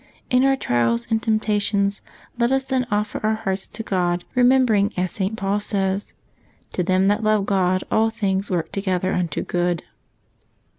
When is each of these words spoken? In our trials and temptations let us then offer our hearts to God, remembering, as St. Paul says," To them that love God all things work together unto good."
In 0.31 0.43
our 0.43 0.55
trials 0.55 1.05
and 1.11 1.21
temptations 1.21 2.01
let 2.39 2.51
us 2.51 2.63
then 2.63 2.87
offer 2.89 3.19
our 3.23 3.35
hearts 3.35 3.67
to 3.67 3.83
God, 3.83 4.23
remembering, 4.33 4.91
as 4.97 5.11
St. 5.11 5.37
Paul 5.37 5.59
says," 5.59 6.13
To 6.73 6.81
them 6.81 7.07
that 7.07 7.21
love 7.21 7.45
God 7.45 7.83
all 7.91 8.09
things 8.09 8.49
work 8.49 8.71
together 8.71 9.13
unto 9.13 9.43
good." 9.43 9.83